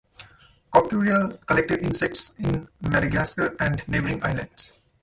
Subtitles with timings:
[0.71, 4.73] Coquerel collected insects in Madagascar and neighbouring islands.